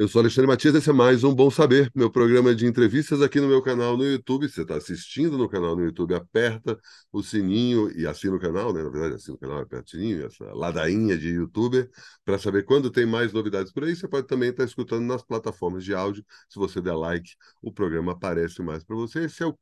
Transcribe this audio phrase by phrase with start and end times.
[0.00, 3.38] Eu sou Alexandre Matias, esse é mais um Bom Saber, meu programa de entrevistas aqui
[3.38, 4.48] no meu canal no YouTube.
[4.48, 6.80] Você está assistindo no canal no YouTube, aperta
[7.12, 8.82] o sininho e assina o canal, né?
[8.82, 11.90] Na verdade, assina o canal, aperta o sininho, essa ladainha de youtuber,
[12.24, 13.94] para saber quando tem mais novidades por aí.
[13.94, 16.24] Você pode também estar tá escutando nas plataformas de áudio.
[16.48, 19.26] Se você der like, o programa aparece mais para você.
[19.26, 19.58] Esse é o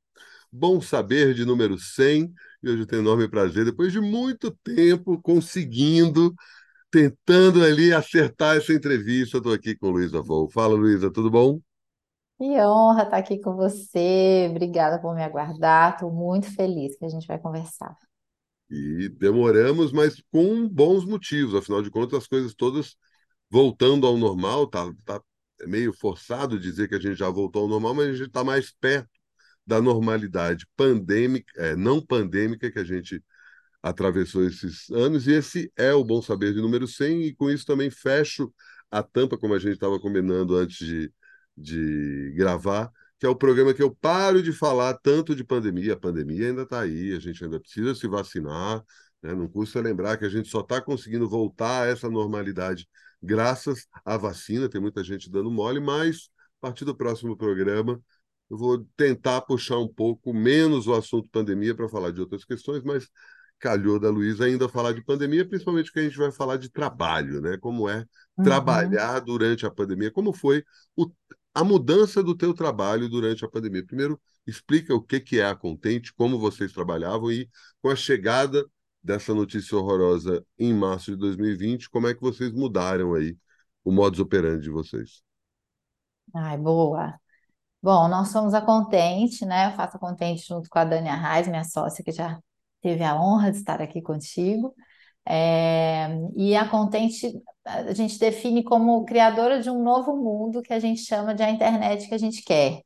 [0.53, 2.33] Bom Saber de número 100.
[2.63, 6.33] E hoje eu tenho enorme prazer, depois de muito tempo, conseguindo
[6.91, 9.39] tentando ali acertar essa entrevista.
[9.39, 10.51] Estou aqui com Luísa Vol.
[10.51, 11.61] Fala, Luísa, tudo bom?
[12.39, 14.47] Que honra estar aqui com você.
[14.51, 15.95] Obrigada por me aguardar.
[15.95, 17.97] Estou muito feliz que a gente vai conversar.
[18.71, 21.55] E demoramos, mas com bons motivos.
[21.55, 22.97] Afinal de contas, as coisas todas
[23.51, 24.67] voltando ao normal.
[24.67, 25.21] Tá, tá
[25.67, 28.71] meio forçado dizer que a gente já voltou ao normal, mas a gente está mais
[28.71, 29.11] perto
[29.67, 33.23] da normalidade pandêmica, é, não pandêmica que a gente
[33.83, 37.65] atravessou esses anos, e esse é o Bom Saber de número 100, e com isso
[37.67, 38.53] também fecho
[38.91, 41.13] a tampa, como a gente estava combinando antes de,
[41.57, 45.95] de gravar, que é o programa que eu paro de falar tanto de pandemia.
[45.95, 48.83] A pandemia ainda está aí, a gente ainda precisa se vacinar,
[49.23, 49.35] né?
[49.35, 52.89] não custa lembrar que a gente só está conseguindo voltar a essa normalidade
[53.23, 58.01] graças à vacina, tem muita gente dando mole, mas a partir do próximo programa
[58.51, 62.83] eu vou tentar puxar um pouco menos o assunto pandemia para falar de outras questões,
[62.83, 63.09] mas
[63.59, 67.41] calhou da Luísa ainda falar de pandemia, principalmente porque a gente vai falar de trabalho,
[67.41, 67.57] né?
[67.59, 68.05] Como é
[68.37, 68.45] uhum.
[68.45, 70.65] trabalhar durante a pandemia, como foi
[70.97, 71.11] o,
[71.55, 73.85] a mudança do teu trabalho durante a pandemia.
[73.85, 77.49] Primeiro, explica o que, que é a Contente, como vocês trabalhavam e
[77.83, 78.65] com a chegada
[79.03, 83.37] dessa notícia horrorosa em março de 2020, como é que vocês mudaram aí
[83.85, 85.23] o modus operandi de vocês?
[86.35, 87.19] Ai, boa.
[87.83, 89.69] Bom, nós somos a Contente, né?
[89.69, 92.39] Eu faço a Contente junto com a Dani Arraes, minha sócia, que já
[92.81, 94.75] teve a honra de estar aqui contigo.
[95.27, 100.79] É, e a Contente a gente define como criadora de um novo mundo que a
[100.79, 102.83] gente chama de a internet que a gente quer.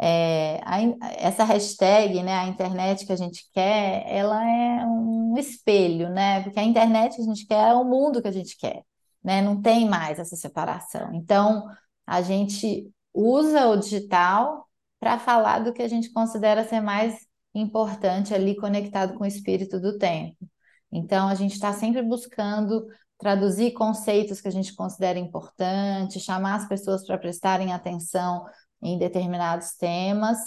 [0.00, 0.78] É, a,
[1.18, 6.42] essa hashtag, né, a internet que a gente quer, ela é um espelho, né?
[6.42, 8.82] Porque a internet que a gente quer é o mundo que a gente quer,
[9.22, 9.40] né?
[9.42, 11.12] Não tem mais essa separação.
[11.14, 11.64] Então,
[12.06, 14.68] a gente usa o digital
[15.00, 17.16] para falar do que a gente considera ser mais
[17.54, 20.36] importante ali conectado com o espírito do tempo.
[20.90, 22.86] Então, a gente está sempre buscando
[23.18, 28.44] traduzir conceitos que a gente considera importantes, chamar as pessoas para prestarem atenção
[28.82, 30.38] em determinados temas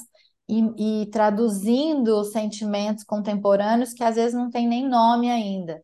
[0.48, 5.82] e, e, traduzindo sentimentos contemporâneos que às vezes não tem nem nome ainda.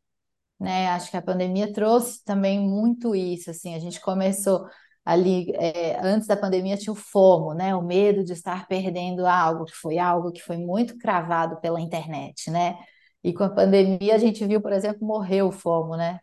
[0.59, 0.88] Né?
[0.89, 3.50] Acho que a pandemia trouxe também muito isso.
[3.50, 4.66] Assim, a gente começou
[5.06, 7.75] ali é, antes da pandemia tinha o FOMO, né?
[7.75, 12.50] O medo de estar perdendo algo, que foi algo que foi muito cravado pela internet,
[12.50, 12.78] né?
[13.24, 16.19] E com a pandemia a gente viu, por exemplo, morreu o FOMO, né?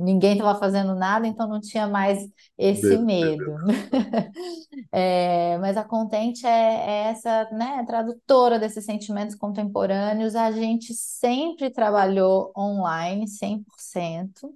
[0.00, 2.24] Ninguém estava fazendo nada, então não tinha mais
[2.56, 3.56] esse medo.
[4.92, 10.36] é, mas a Contente é, é, essa né, tradutora desses sentimentos contemporâneos.
[10.36, 14.54] A gente sempre trabalhou online, 100%.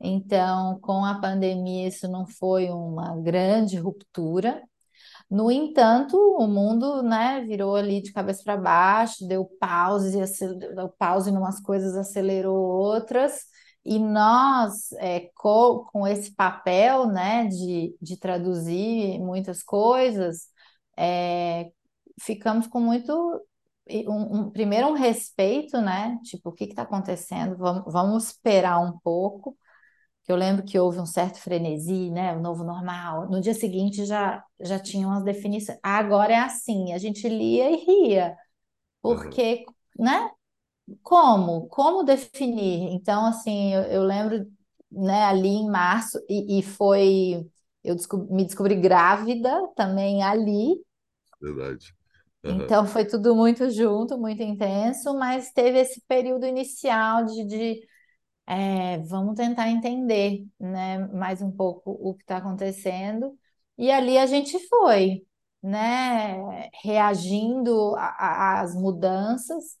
[0.00, 4.62] Então, com a pandemia, isso não foi uma grande ruptura.
[5.30, 10.18] No entanto, o mundo, né, virou ali de cabeça para baixo, deu pause,
[10.74, 13.44] deu pause em umas coisas, acelerou outras,
[13.84, 20.48] e nós, é, com, com esse papel, né, de, de traduzir muitas coisas,
[20.96, 21.70] é,
[22.20, 23.12] ficamos com muito
[24.06, 26.18] um, um, primeiro um respeito, né?
[26.24, 27.56] Tipo, o que está acontecendo?
[27.56, 29.56] Vamos, vamos esperar um pouco
[30.30, 33.28] eu lembro que houve um certo frenesi, né, o novo normal.
[33.28, 35.78] No dia seguinte já já tinham as definições.
[35.82, 38.36] Agora é assim, a gente lia e ria,
[39.02, 39.64] porque,
[39.98, 40.04] uhum.
[40.04, 40.30] né?
[41.02, 41.68] Como?
[41.68, 42.92] Como definir?
[42.92, 44.46] Então, assim, eu, eu lembro,
[44.90, 47.46] né, ali em março e, e foi,
[47.84, 50.76] eu descobri, me descobri grávida também ali.
[51.40, 51.94] Verdade.
[52.44, 52.62] Uhum.
[52.62, 57.80] Então foi tudo muito junto, muito intenso, mas teve esse período inicial de, de
[58.46, 63.38] é, vamos tentar entender, né, mais um pouco o que está acontecendo.
[63.78, 65.24] E ali a gente foi,
[65.62, 69.78] né, reagindo às mudanças,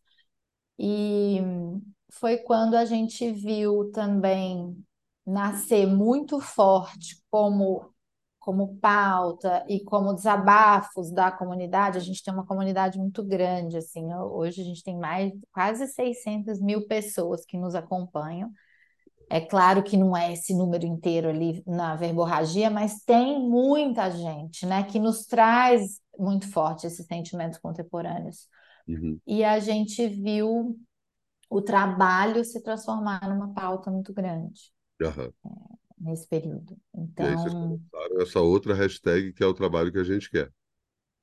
[0.78, 1.40] e
[2.12, 4.76] foi quando a gente viu também
[5.26, 7.92] nascer muito forte como
[8.50, 14.12] como pauta e como desabafos da comunidade, a gente tem uma comunidade muito grande, assim,
[14.12, 18.50] hoje a gente tem mais quase 600 mil pessoas que nos acompanham.
[19.30, 24.66] É claro que não é esse número inteiro ali na verborragia, mas tem muita gente,
[24.66, 28.48] né, que nos traz muito forte esses sentimentos contemporâneos.
[28.88, 29.20] Uhum.
[29.24, 30.76] E a gente viu
[31.48, 34.72] o trabalho se transformar numa pauta muito grande.
[35.00, 35.30] Uhum.
[36.00, 36.76] Nesse período.
[37.18, 40.52] E aí vocês Então, essa outra hashtag que é o trabalho que a gente quer.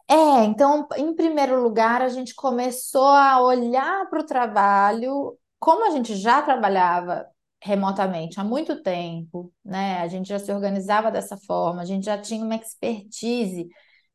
[0.09, 5.89] é, então, em primeiro lugar, a gente começou a olhar para o trabalho, como a
[5.91, 7.27] gente já trabalhava
[7.61, 9.99] remotamente há muito tempo, né?
[9.99, 13.67] A gente já se organizava dessa forma, a gente já tinha uma expertise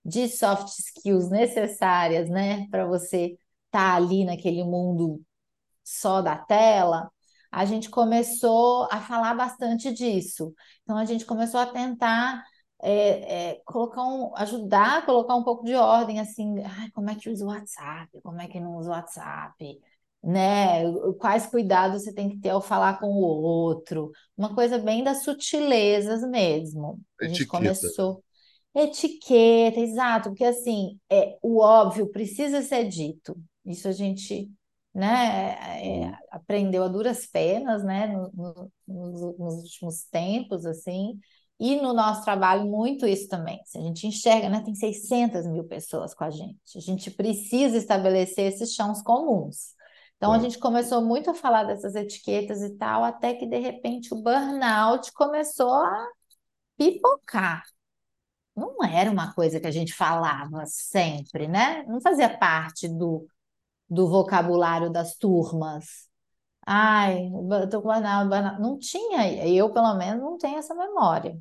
[0.05, 3.37] de soft skills necessárias, né, para você
[3.67, 5.21] estar ali naquele mundo
[5.85, 7.11] só da tela,
[7.53, 10.55] a gente começou a falar bastante disso.
[10.83, 12.43] Então a gente começou a tentar
[12.83, 17.15] é, é, colocar um, ajudar a colocar um pouco de ordem, assim, ai, como é
[17.15, 19.79] que usa o WhatsApp, como é que não usa o WhatsApp,
[20.23, 20.83] né?
[21.21, 25.23] Quais cuidados você tem que ter ao falar com o outro, uma coisa bem das
[25.23, 26.99] sutilezas mesmo.
[27.21, 27.59] A gente Etiqueta.
[27.59, 28.25] começou
[28.75, 33.37] etiqueta, exato, porque assim, é, o óbvio precisa ser dito.
[33.67, 34.51] Isso a gente
[34.95, 36.17] né, é, Hum.
[36.31, 38.71] aprendeu a duras penas, né, no- no-
[39.39, 41.19] nos, últimos tempos, assim,
[41.59, 43.61] e no nosso trabalho muito isso também.
[43.65, 47.77] Se a gente enxerga, né, tem 600 mil pessoas com a gente, a gente precisa
[47.77, 49.75] estabelecer esses chãos comuns.
[50.17, 50.43] Então, a Claro.
[50.43, 55.13] gente começou muito a falar dessas etiquetas e tal, até que, de repente, o burnout
[55.13, 56.09] começou a
[56.77, 57.65] pipocar.
[58.57, 61.85] Não era uma coisa que a gente falava sempre, né?
[61.85, 63.27] Não fazia parte do
[63.93, 66.09] do vocabulário das turmas.
[66.67, 67.29] Ai,
[67.71, 68.61] tô com burnout, burnout.
[68.61, 71.39] Não tinha, eu pelo menos não tenho essa memória.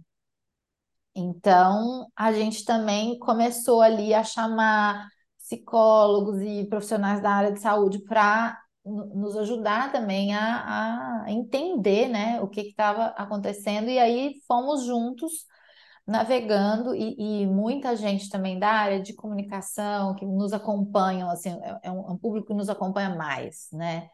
[1.16, 5.08] Então, a gente também começou ali a chamar
[5.38, 12.42] psicólogos e profissionais da área de saúde para nos ajudar também a, a entender, né,
[12.42, 15.46] o que estava acontecendo, e aí fomos juntos
[16.12, 21.80] navegando e, e muita gente também da área de comunicação que nos acompanham, assim, é,
[21.84, 24.10] é um, é um público que nos acompanha mais, né?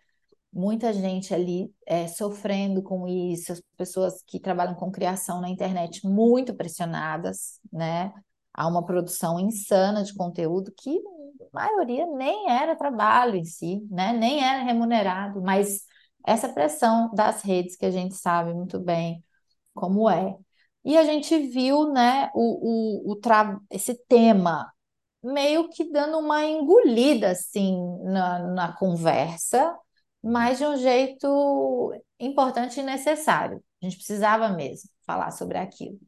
[0.54, 6.06] Muita gente ali é, sofrendo com isso, as pessoas que trabalham com criação na internet
[6.08, 8.14] muito pressionadas, né?
[8.54, 11.00] Há uma produção insana de conteúdo que
[11.54, 14.14] a maioria nem era trabalho em si, né?
[14.14, 15.84] Nem era remunerado, mas
[16.26, 19.24] essa pressão das redes que a gente sabe muito bem
[19.74, 20.38] como é.
[20.85, 23.59] E a gente viu, né, o, o, o tra...
[23.69, 24.71] esse tema
[25.24, 29.77] meio que dando uma engolida assim na, na conversa,
[30.24, 33.63] mas de um jeito importante e necessário.
[33.81, 36.00] A gente precisava mesmo falar sobre aquilo.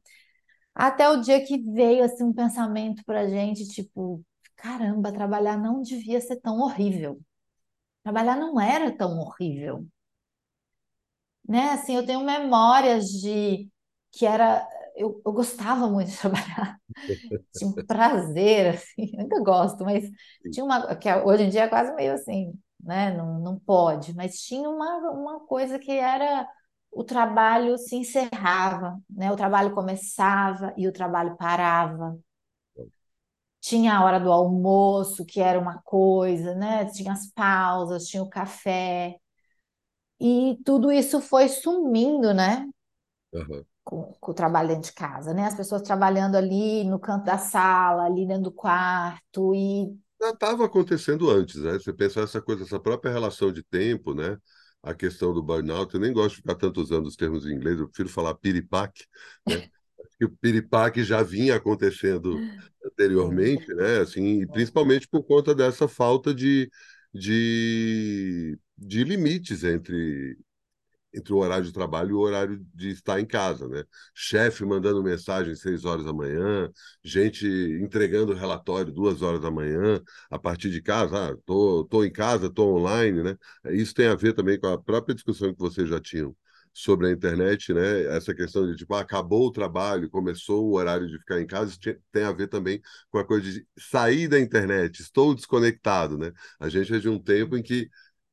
[0.73, 4.23] Até o dia que veio assim um pensamento para a gente, tipo,
[4.55, 7.19] caramba, trabalhar não devia ser tão horrível.
[8.03, 9.87] Trabalhar não era tão horrível,
[11.47, 11.71] né?
[11.71, 13.69] Assim, eu tenho memórias de
[14.11, 16.79] que era eu, eu gostava muito de trabalhar
[17.53, 20.09] tinha um prazer, assim, ainda gosto, mas
[20.51, 22.53] tinha uma, que é, hoje em dia é quase meio assim,
[22.83, 23.11] né?
[23.15, 26.47] Não, não pode, mas tinha uma, uma coisa que era
[26.91, 29.31] o trabalho se encerrava, né?
[29.31, 32.17] O trabalho começava e o trabalho parava.
[33.61, 36.85] Tinha a hora do almoço, que era uma coisa, né?
[36.85, 39.17] Tinha as pausas, tinha o café.
[40.19, 42.65] E tudo isso foi sumindo, né?
[43.33, 43.65] Aham.
[43.89, 45.45] Com, com o trabalho dentro de casa, né?
[45.47, 50.65] As pessoas trabalhando ali no canto da sala, ali dentro do quarto, e Já estava
[50.65, 51.73] acontecendo antes, né?
[51.73, 54.37] Você pensar essa coisa, essa própria relação de tempo, né?
[54.83, 57.79] A questão do burnout, eu nem gosto de ficar tanto usando os termos em inglês,
[57.79, 59.05] eu prefiro falar piripaque,
[59.47, 59.63] né?
[60.17, 62.45] Que o piripaque já vinha acontecendo
[62.85, 63.99] anteriormente, né?
[63.99, 66.69] Assim, principalmente por conta dessa falta de,
[67.13, 70.37] de, de limites entre
[71.13, 73.83] entre o horário de trabalho e o horário de estar em casa, né?
[74.13, 76.69] Chefe mandando mensagem às seis horas da manhã,
[77.03, 77.47] gente
[77.81, 82.49] entregando relatório duas horas da manhã, a partir de casa, ah, tô, tô em casa,
[82.49, 83.37] tô online, né?
[83.71, 86.35] Isso tem a ver também com a própria discussão que vocês já tinham
[86.73, 88.03] sobre a internet, né?
[88.15, 91.75] Essa questão de tipo, ah, acabou o trabalho, começou o horário de ficar em casa,
[92.11, 96.31] tem a ver também com a coisa de sair da internet, estou desconectado, né?
[96.59, 97.89] A gente é de um tempo em que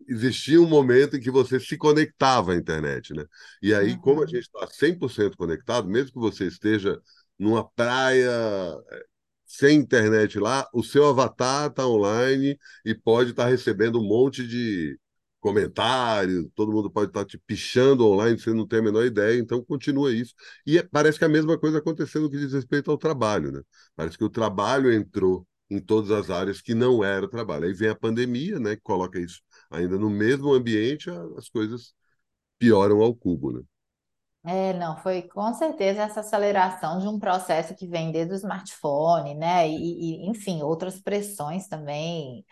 [0.09, 3.25] existia um momento em que você se conectava à internet, né?
[3.63, 7.01] E aí, como a gente está 100% conectado, mesmo que você esteja
[7.39, 8.31] numa praia
[8.91, 9.05] eh,
[9.47, 14.99] sem internet lá, o seu avatar está online e pode estar recebendo um monte de
[15.41, 19.63] comentário, todo mundo pode estar te pichando online, você não tem a menor ideia, então
[19.65, 20.35] continua isso.
[20.67, 23.61] E é- parece que a mesma coisa acontecendo no que diz respeito ao trabalho, né?
[23.95, 27.65] Parece que o trabalho entrou em todas as áreas que não era trabalho.
[27.67, 31.95] Aí vem a pandemia, né, que coloca isso ainda no mesmo ambiente, as coisas
[32.59, 33.63] pioram ao cubo, né?
[34.45, 39.35] É, não, foi com certeza essa aceleração de um processo que vem desde o smartphone,
[39.35, 39.69] né?
[39.69, 42.45] E, e, enfim, outras pressões também,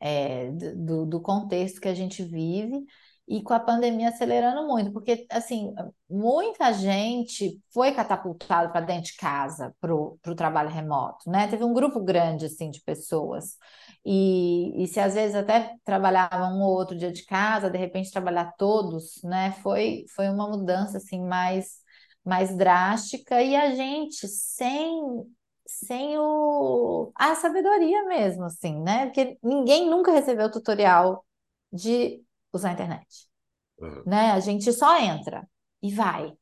[0.00, 2.84] é, do, do contexto que a gente vive.
[3.28, 5.74] e com a pandemia acelerando muito, porque assim,
[6.10, 11.48] muita gente foi catapultada para dentro de casa para o trabalho remoto, né?
[11.48, 13.56] Teve um grupo grande assim de pessoas.
[14.04, 18.10] E, e se às vezes até trabalhava um ou outro dia de casa, de repente
[18.12, 19.52] trabalhar todos, né?
[19.62, 21.78] Foi, foi uma mudança assim mais,
[22.24, 25.00] mais drástica e a gente sem
[25.66, 29.06] sem o, a sabedoria mesmo, assim, né?
[29.06, 31.24] Porque ninguém nunca recebeu tutorial
[31.72, 33.28] de usar a internet,
[33.78, 34.04] Uhum.
[34.04, 34.32] né?
[34.32, 35.48] A gente só entra
[35.82, 36.32] e vai.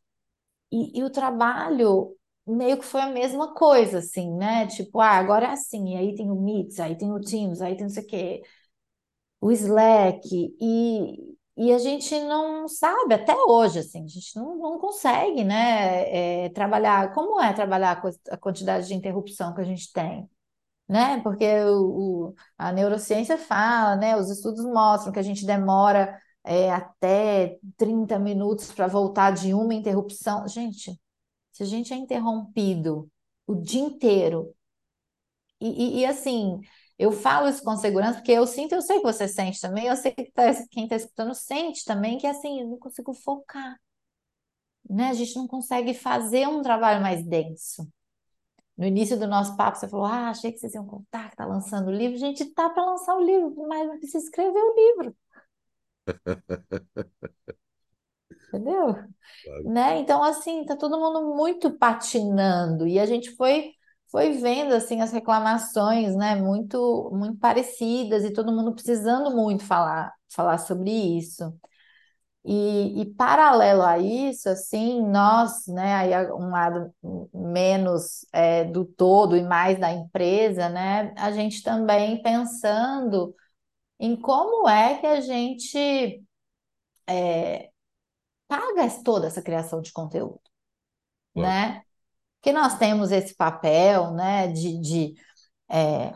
[0.72, 2.15] E, e o trabalho
[2.46, 4.66] meio que foi a mesma coisa, assim, né?
[4.66, 7.74] Tipo, ah, agora é assim, e aí tem o Meets, aí tem o Teams, aí
[7.76, 8.42] tem não sei o quê,
[9.40, 10.28] o Slack,
[10.60, 16.44] e, e a gente não sabe, até hoje, assim, a gente não, não consegue, né,
[16.46, 20.28] é, trabalhar, como é trabalhar a quantidade de interrupção que a gente tem,
[20.88, 21.20] né?
[21.22, 24.16] Porque o, o- a neurociência fala, né?
[24.16, 29.74] Os estudos mostram que a gente demora é, até 30 minutos para voltar de uma
[29.74, 30.46] interrupção.
[30.48, 30.92] Gente,
[31.56, 33.10] se a gente é interrompido
[33.46, 34.54] o dia inteiro,
[35.60, 36.60] e, e, e, assim,
[36.98, 39.96] eu falo isso com segurança, porque eu sinto, eu sei que você sente também, eu
[39.96, 43.76] sei que tá, quem está escutando sente também, que assim, eu não consigo focar,
[44.88, 45.08] né?
[45.10, 47.88] A gente não consegue fazer um trabalho mais denso.
[48.76, 51.46] No início do nosso papo, você falou: Ah, achei que vocês iam contar que tá
[51.46, 52.18] lançando o livro.
[52.18, 55.16] Gente, tá para lançar o livro, mas não precisa escrever o livro,
[58.48, 58.94] entendeu?
[59.44, 59.64] Claro.
[59.64, 59.98] Né?
[59.98, 63.72] Então, assim, tá todo mundo muito patinando e a gente foi
[64.08, 70.12] foi vendo assim as reclamações, né, muito muito parecidas e todo mundo precisando muito falar
[70.28, 71.52] falar sobre isso.
[72.48, 76.94] E, e paralelo a isso, assim, nós, né, aí é um lado
[77.34, 83.34] menos é, do todo e mais da empresa, né, a gente também pensando
[84.00, 86.22] em como é que a gente
[88.48, 90.40] paga toda essa criação de conteúdo,
[91.34, 91.56] Claro.
[91.56, 91.82] né?
[92.40, 95.14] Porque nós temos esse papel, né, de, de
[95.70, 96.14] é,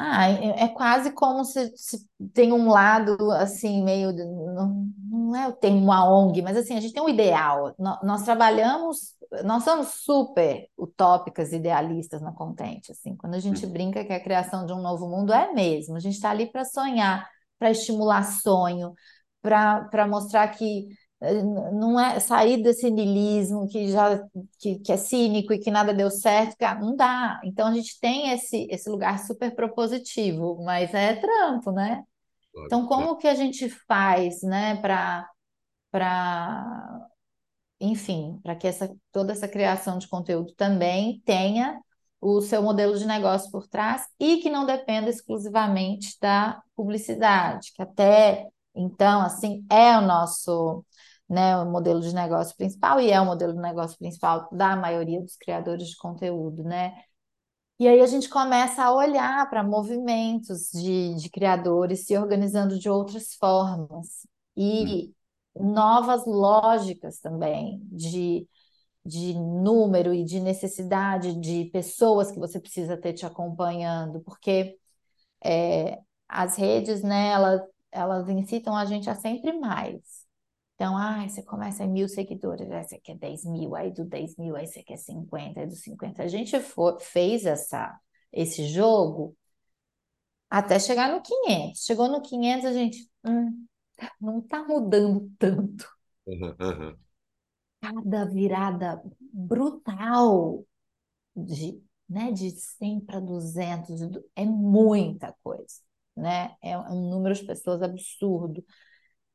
[0.00, 4.12] Ah, é é quase como se, se tem um lado assim, meio.
[4.12, 7.74] Não, não é o termo uma ONG, mas assim, a gente tem um ideal.
[7.78, 12.92] No- Nós, trabalhamos, nós somos super utópicas, idealistas na Contente.
[12.92, 13.66] Assim, quando a gente Uhum.
[13.66, 16.64] brinca que a criação de um novo mundo é mesmo, a gente está ali para
[16.64, 18.94] sonhar, para estimular sonho,
[19.42, 20.88] para mostrar que
[21.20, 24.22] eh, não é sair desse niilismo que já
[24.58, 27.40] que, que é cínico e que nada deu certo, cara, não dá.
[27.44, 32.04] Então a gente tem esse, esse lugar super propositivo, mas é trampo, né?
[32.52, 32.66] Claro.
[32.66, 35.28] Então como que a gente faz, né, para
[35.90, 37.08] para
[37.80, 41.80] enfim, para que essa, toda essa criação de conteúdo também tenha
[42.20, 47.82] o seu modelo de negócio por trás e que não dependa exclusivamente da publicidade, que
[47.82, 50.84] até então, assim, é o nosso,
[51.28, 55.20] né, o modelo de negócio principal e é o modelo de negócio principal da maioria
[55.20, 57.02] dos criadores de conteúdo, né?
[57.78, 62.90] E aí a gente começa a olhar para movimentos de, de criadores se organizando de
[62.90, 65.14] outras formas e
[65.54, 68.48] novas lógicas também de,
[69.04, 74.76] de número e de necessidade de pessoas que você precisa ter te acompanhando, porque
[75.44, 80.26] é, as redes, né, elas, elas incitam a gente a sempre mais.
[80.74, 84.36] Então, ah, você começa em mil seguidores, aí você quer 10 mil, aí do 10
[84.36, 86.22] mil, aí você quer 50, aí do 50.
[86.22, 87.98] A gente for, fez essa,
[88.32, 89.36] esse jogo
[90.48, 91.84] até chegar no 500.
[91.84, 93.66] Chegou no 500, a gente hum,
[94.20, 95.88] não está mudando tanto.
[97.80, 99.02] Cada virada
[99.32, 100.64] brutal
[101.34, 104.00] de, né, de 100 para 200
[104.34, 105.80] é muita coisa,
[106.18, 106.54] né?
[106.62, 108.64] É um número de pessoas absurdo.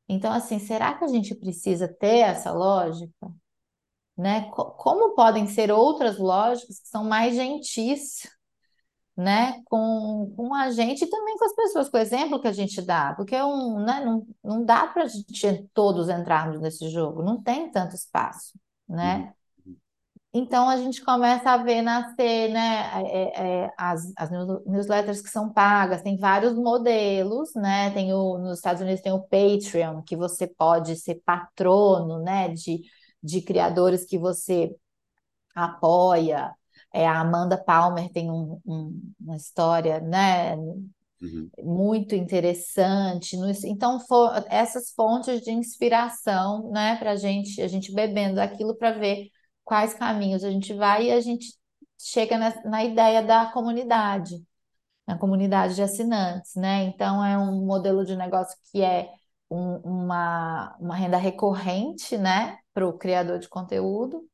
[0.10, 3.32] Então, assim, será que a gente precisa ter essa lógica?
[4.18, 4.50] né?
[4.52, 8.22] Co- Como podem ser outras lógicas que são mais gentis,
[9.18, 9.62] né?
[9.66, 12.82] Com, com a gente e também com as pessoas, com o exemplo que a gente
[12.82, 14.04] dá, porque é um, né?
[14.06, 18.54] Não, não dá para a gente todos entrarmos nesse jogo, não tem tanto espaço,
[19.04, 19.34] Uhum.
[20.36, 25.30] Então a gente começa a ver nascer, né, é, é, as, as news- newsletters que
[25.30, 27.92] são pagas, tem vários modelos, né?
[27.92, 32.82] Tem o, nos Estados Unidos tem o Patreon, que você pode ser patrono, né, de,
[33.22, 34.76] de criadores que você
[35.56, 36.54] apoia.
[36.94, 40.56] É, a Amanda Palmer tem um- um- uma história, né,
[41.22, 41.52] Uhum.
[41.64, 43.36] muito interessante.
[43.66, 44.00] Então,
[44.50, 49.30] essas fontes de inspiração, né, para a gente, a gente bebendo aquilo para ver
[49.64, 51.54] quais caminhos a gente vai e a gente
[51.98, 54.44] chega na, na ideia da comunidade,
[55.08, 56.84] na comunidade de assinantes, né?
[56.86, 59.10] Então, é um modelo de negócio que é
[59.50, 64.28] um, uma, uma renda recorrente, né, para o criador de conteúdo.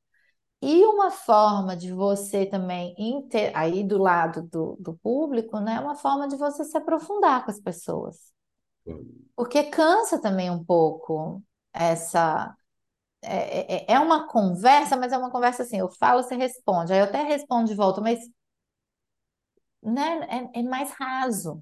[0.62, 3.52] E uma forma de você também, inter...
[3.56, 7.60] aí do lado do, do público, né, uma forma de você se aprofundar com as
[7.60, 8.34] pessoas.
[9.36, 11.42] Porque cansa também um pouco
[11.74, 12.56] essa.
[13.22, 17.00] É, é, é uma conversa, mas é uma conversa assim, eu falo, você responde, aí
[17.00, 18.20] eu até respondo de volta, mas
[19.82, 21.62] né, é, é mais raso.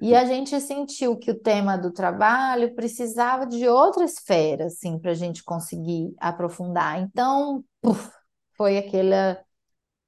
[0.00, 5.10] E a gente sentiu que o tema do trabalho precisava de outra esfera, assim, para
[5.10, 7.00] a gente conseguir aprofundar.
[7.00, 8.10] Então, puf,
[8.56, 9.14] foi aquele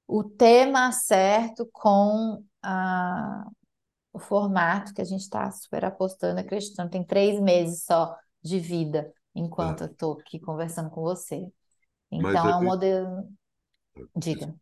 [0.07, 3.45] o tema certo com a,
[4.13, 6.89] o formato que a gente está super apostando, acreditando.
[6.91, 9.83] Tem três meses só de vida enquanto é.
[9.85, 11.47] eu estou aqui conversando com você.
[12.11, 13.29] Então, é um modelo.
[14.15, 14.55] Diga.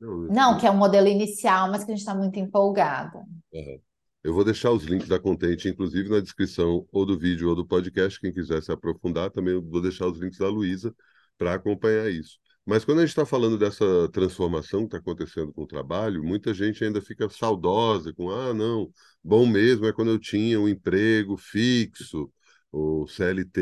[0.00, 3.18] Não, Não, que é um modelo inicial, mas que a gente está muito empolgada.
[3.52, 3.80] Uhum.
[4.22, 7.66] Eu vou deixar os links da Contente, inclusive, na descrição ou do vídeo ou do
[7.66, 8.20] podcast.
[8.20, 10.94] Quem quiser se aprofundar, também vou deixar os links da Luísa
[11.38, 12.38] para acompanhar isso.
[12.66, 16.52] Mas quando a gente está falando dessa transformação que está acontecendo com o trabalho, muita
[16.52, 18.92] gente ainda fica saudosa com, ah, não,
[19.24, 22.30] bom mesmo é quando eu tinha um emprego fixo,
[22.72, 23.60] o CLT,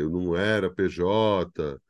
[0.00, 1.80] eu não era PJ,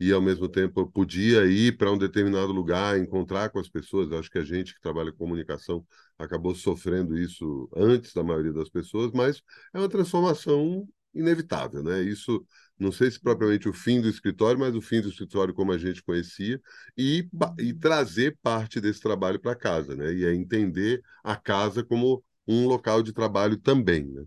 [0.00, 4.12] e ao mesmo tempo eu podia ir para um determinado lugar, encontrar com as pessoas.
[4.12, 5.86] Acho que a gente que trabalha com comunicação
[6.18, 9.42] acabou sofrendo isso antes da maioria das pessoas, mas
[9.72, 12.02] é uma transformação inevitável, né?
[12.02, 12.44] Isso
[12.78, 15.78] não sei se propriamente o fim do escritório, mas o fim do escritório como a
[15.78, 16.60] gente conhecia
[16.96, 17.28] e,
[17.58, 20.12] e trazer parte desse trabalho para casa, né?
[20.12, 24.24] E é entender a casa como um local de trabalho também, né?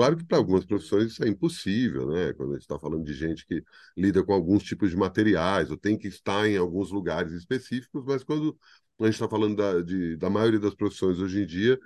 [0.00, 2.32] Claro que para algumas profissões isso é impossível, né?
[2.32, 3.62] Quando a gente está falando de gente que
[3.94, 8.24] lida com alguns tipos de materiais ou tem que estar em alguns lugares específicos, mas
[8.24, 8.58] quando
[8.98, 11.78] a gente está falando da, de, da maioria das profissões hoje em dia,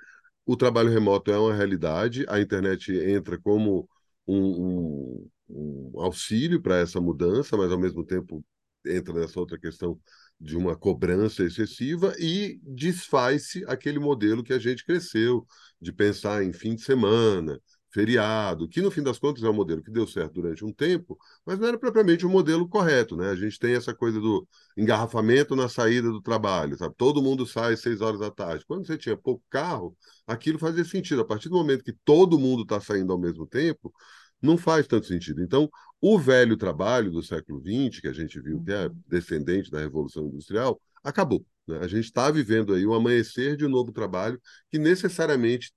[0.46, 3.88] o trabalho remoto é uma realidade, a internet entra como
[4.28, 8.44] um, um, um auxílio para essa mudança, mas ao mesmo tempo
[8.86, 9.98] entra nessa outra questão
[10.40, 15.46] de uma cobrança excessiva e desfaz-se aquele modelo que a gente cresceu,
[15.80, 17.60] de pensar em fim de semana,
[17.94, 21.16] feriado, que no fim das contas é um modelo que deu certo durante um tempo,
[21.46, 23.30] mas não era propriamente o um modelo correto, né?
[23.30, 24.44] A gente tem essa coisa do
[24.76, 26.92] engarrafamento na saída do trabalho, sabe?
[26.98, 28.64] Todo mundo sai às seis horas da tarde.
[28.66, 31.20] Quando você tinha pouco carro, aquilo fazia sentido.
[31.22, 33.94] A partir do momento que todo mundo está saindo ao mesmo tempo,
[34.42, 35.40] não faz tanto sentido.
[35.40, 39.78] Então, o velho trabalho do século XX, que a gente viu que é descendente da
[39.78, 41.46] Revolução Industrial, acabou.
[41.66, 41.78] Né?
[41.78, 45.72] A gente está vivendo aí o amanhecer de um novo trabalho que necessariamente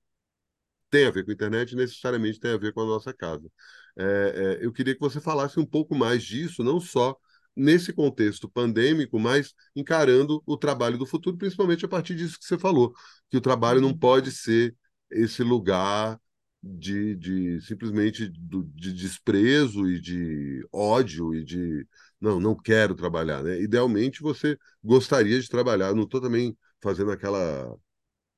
[0.90, 3.50] tem a ver com a internet necessariamente tem a ver com a nossa casa.
[3.98, 7.18] É, é, eu queria que você falasse um pouco mais disso, não só
[7.56, 12.58] nesse contexto pandêmico, mas encarando o trabalho do futuro, principalmente a partir disso que você
[12.58, 12.94] falou,
[13.30, 13.98] que o trabalho não uhum.
[13.98, 14.76] pode ser
[15.10, 16.20] esse lugar
[16.62, 21.88] de, de simplesmente de, de desprezo e de ódio e de
[22.20, 23.60] não, não quero trabalhar, né?
[23.62, 27.76] Idealmente você gostaria de trabalhar, não estou também fazendo aquela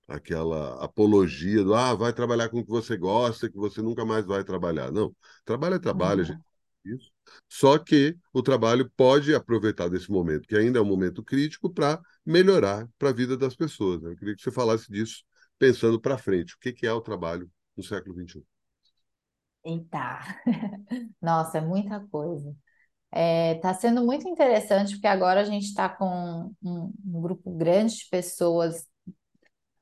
[0.10, 4.26] aquela apologia do ah, vai trabalhar com o que você gosta, que você nunca mais
[4.26, 4.92] vai trabalhar.
[4.92, 6.26] Não, trabalho é trabalho, uhum.
[6.26, 6.50] gente.
[6.86, 7.12] Isso.
[7.48, 12.02] Só que o trabalho pode aproveitar desse momento, que ainda é um momento crítico, para
[12.26, 14.02] melhorar para a vida das pessoas.
[14.02, 14.12] Né?
[14.12, 15.24] Eu queria que você falasse disso
[15.58, 16.56] pensando para frente.
[16.56, 18.44] O que, que é o trabalho no século XXI?
[19.64, 20.20] Eita!
[21.22, 22.56] Nossa, é muita coisa.
[23.12, 27.52] Está é, tá sendo muito interessante, porque agora a gente está com um, um grupo
[27.56, 28.88] grande de pessoas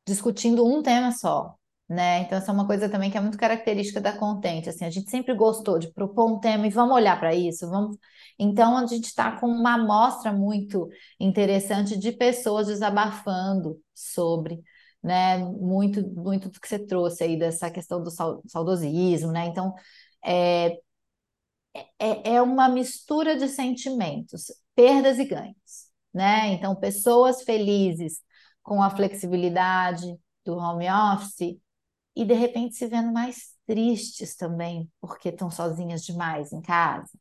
[0.08, 1.56] discutindo um tema só,
[1.90, 2.22] né?
[2.22, 5.12] Então, essa é uma coisa também que é muito característica da Contente, assim, a gente
[5.12, 7.98] sempre gostou de propor um tema e vamos olhar para isso, vamos...
[8.40, 10.90] Então, a gente está com uma amostra muito
[11.20, 14.62] interessante de pessoas desabafando sobre,
[15.04, 18.10] né, muito, muito do que você trouxe aí dessa questão do
[18.48, 19.48] saudosismo, né?
[19.48, 19.74] Então,
[20.26, 20.78] é,
[22.00, 26.48] é, é uma mistura de sentimentos, perdas e ganhos, né?
[26.54, 28.22] Então, pessoas felizes
[28.68, 31.58] com a flexibilidade do home office
[32.14, 37.18] e de repente se vendo mais tristes também, porque estão sozinhas demais em casa,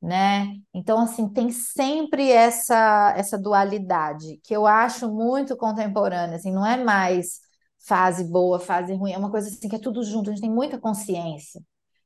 [0.00, 0.56] né?
[0.72, 6.82] Então assim, tem sempre essa essa dualidade que eu acho muito contemporânea, assim, não é
[6.82, 7.40] mais
[7.86, 10.50] fase boa, fase ruim, é uma coisa assim que é tudo junto, a gente tem
[10.50, 11.60] muita consciência,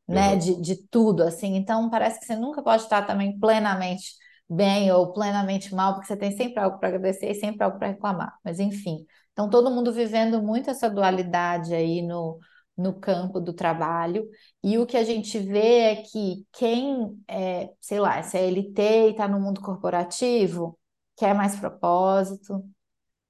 [0.08, 0.38] né, uhum.
[0.38, 4.10] de, de tudo, assim, então parece que você nunca pode estar também plenamente
[4.54, 7.88] bem ou plenamente mal, porque você tem sempre algo para agradecer e sempre algo para
[7.88, 8.38] reclamar.
[8.44, 12.38] Mas enfim, então todo mundo vivendo muito essa dualidade aí no,
[12.76, 14.28] no campo do trabalho.
[14.62, 19.10] E o que a gente vê é que quem é, sei lá, é CLT e
[19.12, 20.78] está no mundo corporativo,
[21.16, 22.64] quer mais propósito,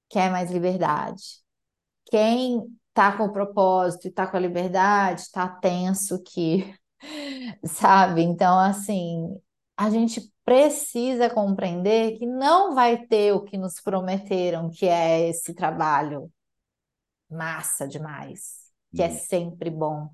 [0.09, 1.23] quer mais liberdade.
[2.05, 6.73] Quem está com o propósito e está com a liberdade, está tenso que
[7.65, 8.21] sabe?
[8.23, 9.39] Então, assim,
[9.77, 15.53] a gente precisa compreender que não vai ter o que nos prometeram, que é esse
[15.55, 16.31] trabalho
[17.29, 18.59] massa demais,
[18.93, 19.17] que é Uhum.
[19.19, 20.09] sempre bom.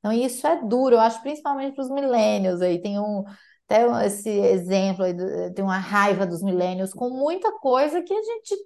[0.00, 2.82] Então, isso é duro, eu acho, principalmente para os millennials aí.
[2.82, 3.24] Tem um,
[3.68, 5.14] até esse exemplo aí,
[5.54, 8.56] tem uma raiva dos millennials com muita coisa que a gente,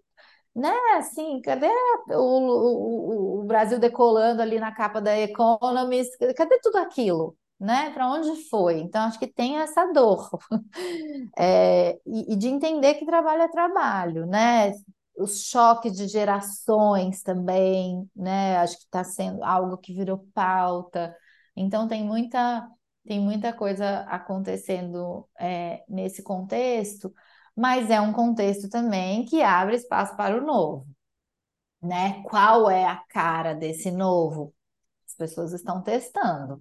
[0.57, 1.69] né, assim, cadê
[2.13, 6.19] o, o o Brasil decolando ali na capa da Economist?
[6.37, 7.38] Cadê tudo aquilo?
[7.61, 7.91] Né?
[7.91, 8.79] Para onde foi?
[8.81, 10.31] Então, acho que tem essa dor.
[11.39, 14.73] É, e, e de entender que trabalho é trabalho, né?
[15.17, 18.57] Os choques de gerações também, né?
[18.59, 21.17] Acho que está sendo algo que virou pauta.
[21.57, 22.69] Então tem muita,
[23.07, 27.13] tem muita coisa acontecendo é, nesse contexto,
[27.57, 30.87] mas é um contexto também que abre espaço para o novo,
[31.83, 32.23] né?
[32.25, 34.55] Qual é a cara desse novo?
[35.09, 36.61] As pessoas estão testando,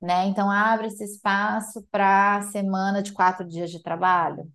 [0.00, 0.26] né?
[0.26, 4.50] Então abre esse espaço para a semana de quatro dias de trabalho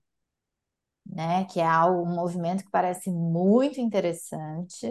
[1.06, 1.46] né?
[1.46, 4.88] Que é um movimento que parece muito interessante.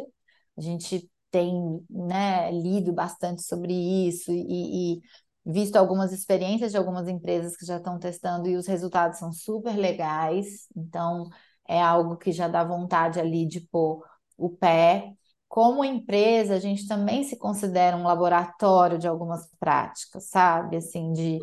[0.57, 1.55] A gente tem,
[1.89, 3.73] né, lido bastante sobre
[4.09, 5.01] isso e, e
[5.47, 9.77] visto algumas experiências de algumas empresas que já estão testando e os resultados são super
[9.77, 10.67] legais.
[10.77, 11.29] Então,
[11.69, 14.05] é algo que já dá vontade ali de pôr
[14.37, 15.15] o pé.
[15.51, 20.79] Como empresa, a gente também se considera um laboratório de algumas práticas, sabe?
[20.79, 21.41] Assim, de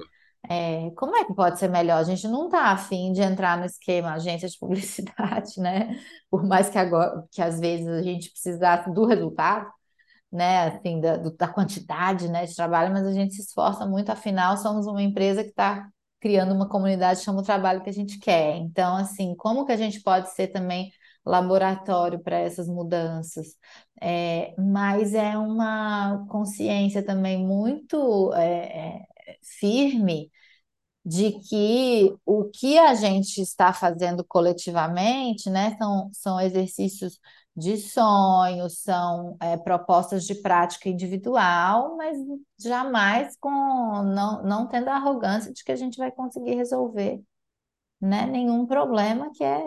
[0.50, 1.98] é, como é que pode ser melhor?
[2.00, 6.00] A gente não está afim de entrar no esquema agência de publicidade, né?
[6.30, 9.70] Por mais que agora, que às vezes a gente precisasse do resultado,
[10.32, 10.68] né?
[10.68, 14.58] Assim, da, do- da quantidade, né, de trabalho, mas a gente se esforça muito, afinal,
[14.58, 15.88] somos uma empresa que está
[16.20, 18.58] criando uma comunidade, chama o trabalho que a gente quer.
[18.58, 20.92] Então, assim, como que a gente pode ser também
[21.28, 23.56] laboratório para essas mudanças?
[24.02, 30.32] É, mas é uma consciência também muito é, é, firme
[31.06, 37.20] de que o que a gente está fazendo coletivamente, né, são, são exercícios
[37.56, 42.18] de sonho, são é, propostas de prática individual, mas
[42.60, 43.50] jamais com
[44.04, 47.22] não, não tendo a arrogância de que a gente vai conseguir resolver,
[48.02, 49.60] né, nenhum problema que é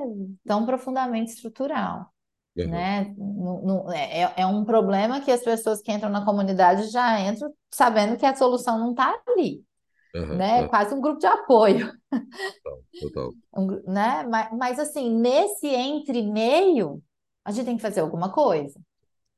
[0.47, 2.13] tão profundamente estrutural.
[2.59, 3.15] Aham, Né?
[3.19, 7.21] Não- não- é, é é um problema que as pessoas que entram na comunidade já
[7.21, 9.65] entram sabendo que a solução não está ali
[10.15, 10.65] aham, né?
[10.65, 11.93] aham, Quase um grupo de apoio,
[12.63, 14.23] total, total, um né?
[14.25, 17.03] Mas, mas assim, nesse entre meio,
[17.45, 18.79] a gente tem que fazer alguma coisa,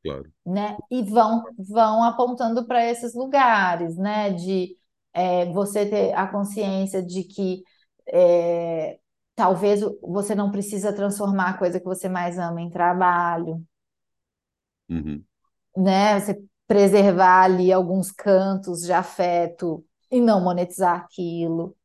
[0.03, 0.31] claro.
[0.45, 0.77] né?
[0.91, 4.31] E vão vão apontando para esses lugares, né?
[4.33, 4.77] De
[5.13, 7.63] é, você ter a consciência de que
[8.09, 8.99] é,
[9.35, 13.65] talvez você não precisa transformar a coisa que você mais ama em trabalho,
[14.89, 15.27] Uhum,
[15.77, 16.19] né?
[16.21, 21.77] Você preservar ali alguns cantos de afeto e não monetizar aquilo.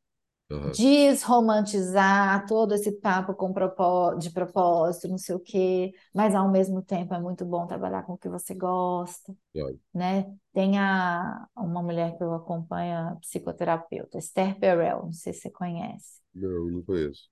[0.50, 6.50] Aham, desromantizar todo esse papo com propó- de propósito, não sei o quê, mas ao
[6.50, 9.78] mesmo tempo é muito bom trabalhar com o que você gosta, claro.
[9.94, 10.24] né?
[10.52, 16.20] Tem a, uma mulher que eu acompanho, psicoterapeuta, Esther Perel, não sei se você conhece.
[16.34, 17.28] Não, não conheço.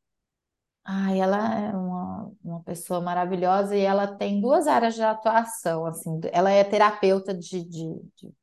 [0.88, 6.20] Ai, ela é uma, uma pessoa maravilhosa e ela tem duas áreas de atuação, assim,
[6.32, 8.00] ela é terapeuta de, de,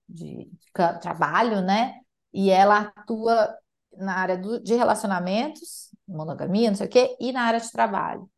[0.09, 1.95] de, de ca- trabalho, né?
[2.33, 3.57] E ela atua
[3.97, 8.29] na área do- de relacionamentos, monogamia, não sei o quê, e na área de trabalho.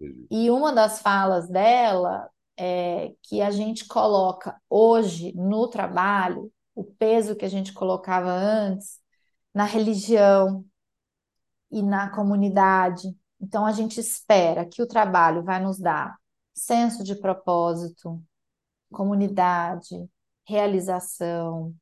[0.00, 0.26] Entendi.
[0.30, 7.36] E uma das falas dela é que a gente coloca hoje no trabalho o peso
[7.36, 8.98] que a gente colocava antes
[9.54, 10.64] na religião
[11.70, 13.16] e na comunidade.
[13.40, 16.16] Então, a gente espera que o trabalho vai nos dar
[16.54, 18.22] senso de propósito,
[18.92, 20.08] comunidade,
[20.46, 21.74] realização.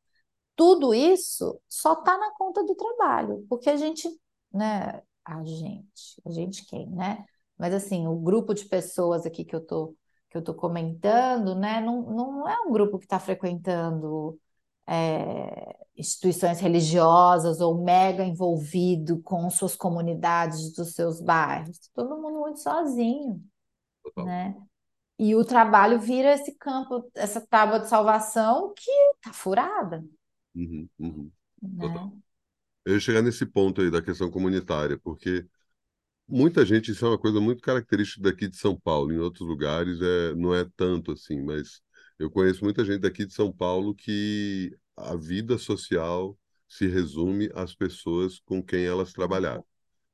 [0.58, 4.08] Tudo isso só está na conta do trabalho, porque a gente,
[4.52, 5.00] né?
[5.24, 7.24] A gente, a gente quem, né?
[7.56, 9.94] Mas assim, o grupo de pessoas aqui que eu tô,
[10.28, 11.80] que eu tô comentando, né?
[11.80, 14.36] Não, não é um grupo que está frequentando
[14.84, 21.78] é, instituições religiosas ou mega envolvido com suas comunidades dos seus bairros.
[21.94, 23.40] Todo mundo muito sozinho,
[24.02, 24.24] Total.
[24.24, 24.56] né?
[25.20, 28.90] E o trabalho vira esse campo, essa tábua de salvação que
[29.22, 30.04] tá furada,
[30.58, 31.32] Uhum, uhum,
[31.78, 32.12] total.
[32.12, 32.22] né?
[32.86, 35.46] Eu ia chegar nesse ponto aí da questão comunitária, porque
[36.28, 40.00] muita gente, isso é uma coisa muito característica daqui de São Paulo, em outros lugares
[40.02, 41.82] é, não é tanto assim, mas
[42.18, 47.74] eu conheço muita gente daqui de São Paulo que a vida social se resume às
[47.74, 49.64] pessoas com quem elas trabalharam.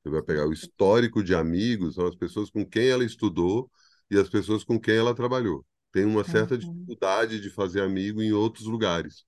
[0.02, 3.70] Você vai pegar o histórico de amigos, são as pessoas com quem ela estudou
[4.10, 5.64] e as pessoas com quem ela trabalhou.
[5.92, 9.24] Tem uma certa Uhum, dificuldade de fazer amigo em outros lugares.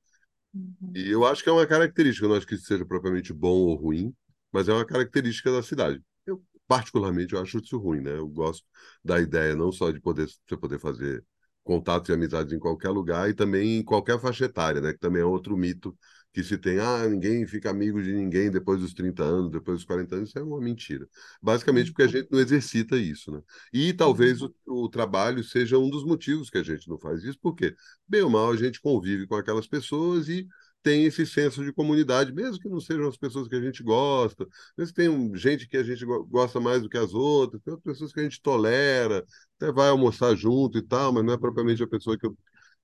[0.56, 0.92] Uhum.
[0.94, 3.74] E eu acho que é uma característica, não acho que isso seja propriamente bom ou
[3.74, 4.14] ruim,
[4.52, 6.02] mas é uma característica da cidade.
[6.26, 8.16] Eu, particularmente, eu acho isso ruim, né?
[8.16, 8.64] Eu gosto
[9.04, 11.24] da ideia não só de poder, você poder fazer
[11.62, 14.92] contatos e amizades em qualquer lugar e também em qualquer faixa etária, né?
[14.92, 15.96] Que também é outro mito
[16.36, 19.86] que se tem, ah, ninguém fica amigo de ninguém depois dos 30 anos, depois dos
[19.86, 21.08] 40 anos, isso é uma mentira.
[21.40, 23.40] Basicamente porque a gente não exercita isso, né?
[23.72, 27.38] E talvez o, o trabalho seja um dos motivos que a gente não faz isso,
[27.40, 27.74] porque,
[28.06, 30.46] bem ou mal, a gente convive com aquelas pessoas e
[30.82, 34.46] tem esse senso de comunidade, mesmo que não sejam as pessoas que a gente gosta,
[34.76, 37.94] mesmo que tem gente que a gente gosta mais do que as outras, tem outras
[37.94, 39.24] pessoas que a gente tolera,
[39.56, 42.36] até vai almoçar junto e tal, mas não é propriamente a pessoa que eu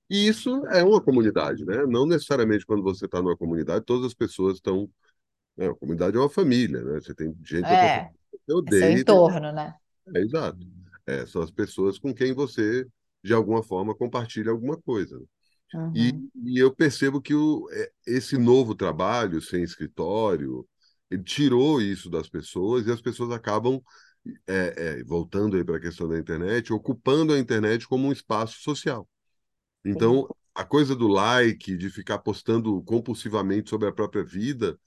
[0.09, 1.85] e isso é uma comunidade, né?
[1.87, 4.89] Não necessariamente quando você está numa comunidade, todas as pessoas estão.
[5.57, 5.67] Né?
[5.69, 7.01] A comunidade é uma família, né?
[7.01, 8.99] Você tem gente É, que você é seu odeia.
[8.99, 9.79] e tem- entorno, né?
[10.15, 10.59] É, exato.
[11.05, 12.87] É, são as pessoas com quem você,
[13.23, 15.21] de alguma forma, compartilha alguma coisa.
[15.93, 16.31] E, Uhum.
[16.45, 20.67] e eu percebo que o, é, esse novo trabalho, sem escritório,
[21.09, 23.81] ele tirou isso das pessoas e as pessoas acabam,
[24.47, 28.61] é, é, voltando aí para a questão da internet, ocupando a internet como um espaço
[28.61, 29.07] social.
[29.85, 34.79] Então, a coisa do like, de ficar postando compulsivamente sobre a própria vida,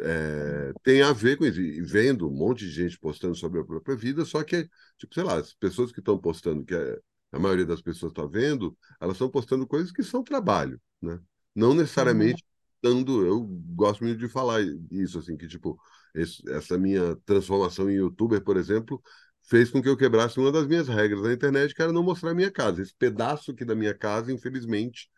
[0.00, 1.60] é, tem a ver com isso.
[1.60, 4.68] E vendo um monte de gente postando sobre a própria vida, só que,
[4.98, 6.98] tipo, sei lá, as pessoas que estão postando, que é,
[7.32, 11.18] a maioria das pessoas está vendo, elas estão postando coisas que são trabalho, né?
[11.54, 12.38] Não Uhum.
[12.38, 12.44] necessariamente
[12.82, 13.24] dando.
[13.26, 13.42] Eu
[13.74, 15.78] gosto muito de falar isso, assim, que, tipo,
[16.14, 19.02] esse- essa minha transformação em youtuber, por exemplo.
[19.48, 22.30] Fez com que eu quebrasse uma das minhas regras da internet, que era não mostrar
[22.32, 22.82] a minha casa.
[22.82, 25.08] Esse pedaço aqui da minha casa, infelizmente,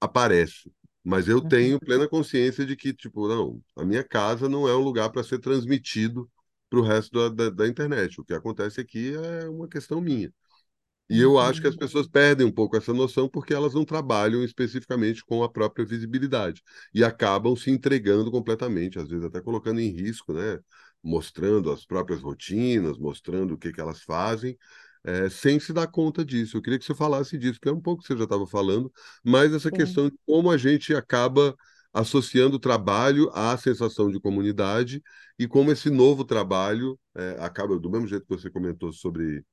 [0.00, 0.72] aparece.
[1.04, 1.40] Mas eu Uhum.
[1.42, 5.22] tenho plena consciência de que, tipo, não, a minha casa não é um lugar para
[5.24, 6.30] ser transmitido
[6.70, 8.20] para o resto da, da, da internet.
[8.20, 10.32] O que acontece aqui é uma questão minha.
[11.08, 11.78] E eu acho que as Uhum.
[11.78, 16.62] pessoas perdem um pouco essa noção porque elas não trabalham especificamente com a própria visibilidade
[16.92, 20.58] e acabam se entregando completamente, às vezes até colocando em risco, né?
[21.06, 24.58] Mostrando as próprias rotinas, mostrando o que que elas fazem,
[25.04, 26.56] eh, sem se dar conta disso.
[26.56, 28.92] Eu queria que você falasse disso, que é um pouco que você já estava falando,
[29.24, 29.72] mas essa Sim.
[29.72, 31.54] questão de como a gente acaba
[31.92, 35.02] associando o trabalho à sensação de comunidade
[35.38, 39.44] e como esse novo trabalho eh, acaba, do mesmo jeito que você comentou sobre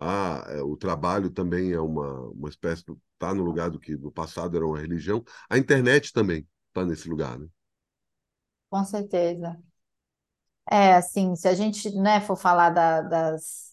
[0.00, 4.12] ah, é, o trabalho também é uma, uma espécie, está no lugar do que no
[4.12, 5.24] passado era uma religião.
[5.48, 7.48] A internet também está nesse lugar, né?
[8.74, 9.56] Com certeza.
[10.70, 13.72] É, assim, se a gente, né, for falar da, das,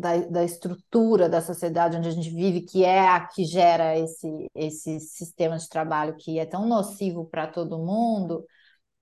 [0.00, 4.50] da, da estrutura da sociedade onde a gente vive, que é a que gera esse,
[4.54, 8.44] esse sistema de trabalho que é tão nocivo para todo mundo,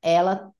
[0.02, 0.50] ela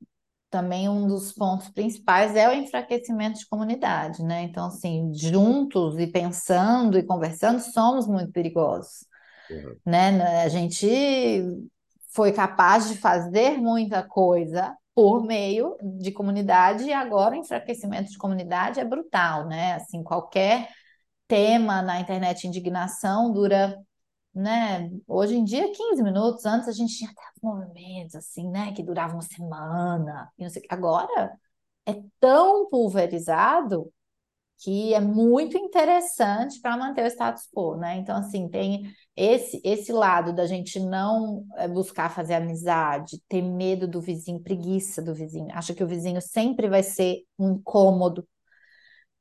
[0.50, 4.42] também um dos pontos principais é o enfraquecimento de comunidade, né?
[4.44, 9.06] Então, assim, juntos e pensando e conversando, somos muito perigosos,
[9.50, 9.80] Uhum.
[9.86, 10.42] né?
[10.44, 10.86] A gente
[12.14, 18.18] foi capaz de fazer muita coisa por meio de comunidade e agora o enfraquecimento de
[18.18, 19.72] comunidade é brutal, né?
[19.72, 20.68] Assim, qualquer
[21.26, 23.78] tema na internet indignação dura,
[24.34, 24.90] né?
[25.08, 26.44] Hoje em dia, 15 minutos.
[26.44, 28.74] Antes a gente tinha até movimentos assim, né?
[28.74, 30.30] Que duravam uma semana.
[30.36, 30.68] E não sei o quê.
[30.70, 31.32] Agora
[31.86, 33.90] é tão pulverizado
[34.62, 37.96] que é muito interessante para manter o status quo, né?
[37.96, 43.86] Então, assim, tem esse, esse lado da gente não é, buscar fazer amizade, ter medo
[43.86, 48.26] do vizinho, preguiça do vizinho, acha que o vizinho sempre vai ser um incômodo,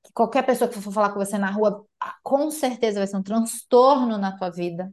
[0.04, 1.86] que qualquer pessoa que for falar com você na rua,
[2.24, 4.90] com certeza vai ser um transtorno na tua vida,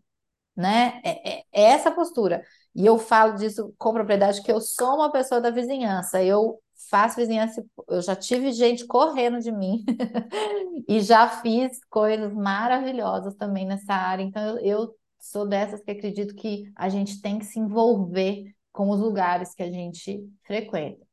[0.57, 1.01] né?
[1.05, 2.43] É, é, é essa postura.
[2.75, 7.17] E eu falo disso com propriedade, que eu sou uma pessoa da vizinhança, eu faço
[7.17, 9.85] vizinhança, eu já tive gente correndo de mim
[10.89, 14.23] e já fiz coisas maravilhosas também nessa área.
[14.23, 19.01] Então, eu, sou dessas que acredito que a gente tem que se envolver com os
[19.01, 21.05] lugares que a gente frequenta.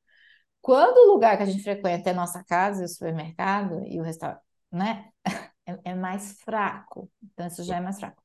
[0.61, 4.41] Quando o lugar que a gente frequenta é nossa casa, o supermercado e o restaurante,
[4.71, 5.09] né?
[5.65, 7.09] É, é mais fraco.
[7.23, 8.21] Então, isso já é mais fraco.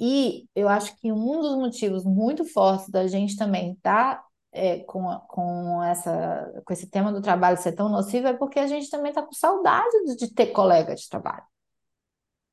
[0.00, 5.04] E eu acho que um dos motivos muito fortes da gente também estar é, com,
[5.28, 9.10] com, essa, com esse tema do trabalho ser tão nocivo é porque a gente também
[9.10, 11.44] está com saudade de, ter colega de trabalho.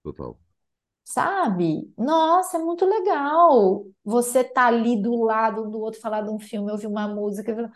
[0.04, 0.38] Total.
[1.04, 1.94] Sabe?
[1.98, 3.86] Nossa, é muito legal.
[4.04, 7.72] Você tá ali do lado do outro, falar de um filme, ouvir uma música.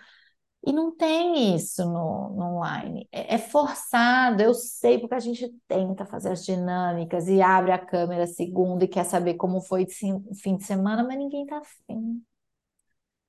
[0.65, 3.07] E não tem isso no, no online.
[3.11, 7.85] É, é forçado, eu sei, porque a gente tenta fazer as dinâmicas e abre a
[7.85, 12.23] câmera segunda e quer saber como foi o fim de semana, mas ninguém tá afim.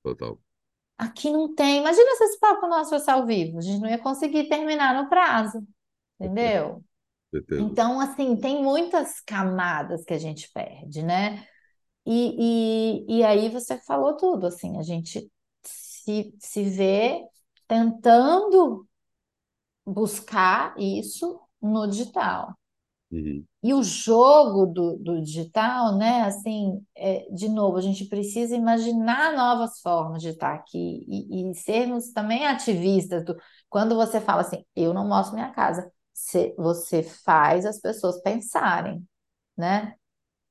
[0.02, 0.45] Total.
[0.98, 1.78] Aqui não tem.
[1.78, 3.58] Imagina se esse papo nosso fosse ao vivo.
[3.58, 5.66] A gente não ia conseguir terminar no prazo,
[6.18, 6.82] entendeu?
[7.56, 11.46] Então, assim, tem muitas camadas que a gente perde, né?
[12.06, 15.30] E, e, e aí você falou tudo, assim, a gente
[15.64, 17.24] se, se vê
[17.68, 18.86] tentando
[19.86, 22.54] buscar isso no digital.
[23.16, 23.46] Uhum.
[23.62, 26.22] E o jogo do, do digital, né?
[26.22, 31.54] Assim, é, de novo, a gente precisa imaginar novas formas de estar aqui e, e
[31.54, 33.24] sermos também ativistas.
[33.24, 33.36] Do,
[33.68, 39.04] quando você fala assim, eu não mostro minha casa, você, você faz as pessoas pensarem,
[39.56, 39.96] né?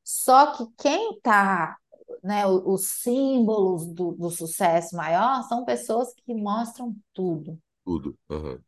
[0.03, 1.77] Só que quem está,
[2.23, 8.15] né, os, os símbolos do, do sucesso maior são pessoas que mostram tudo, Tudo.
[8.29, 8.63] Aham.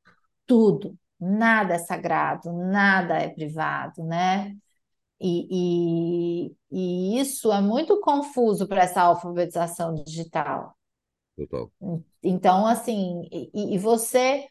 [0.46, 0.98] tudo.
[1.20, 4.56] Nada é sagrado, nada é privado, né?
[5.22, 10.76] E, e, e isso é muito confuso para essa alfabetização digital.
[11.36, 11.72] Total.
[12.24, 14.48] Então, assim, e, e você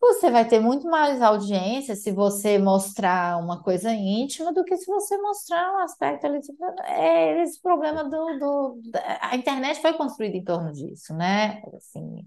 [0.00, 4.86] você vai ter muito mais audiência se você mostrar uma coisa íntima do que se
[4.86, 6.40] você mostrar um aspecto ali.
[6.40, 8.80] tipo, É esse problema do, do
[9.20, 11.62] a internet foi construída em torno disso, né?
[11.76, 12.26] Assim,